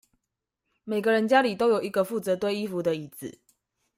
[0.83, 3.37] 每個人家裡都有一個負責堆衣服的椅子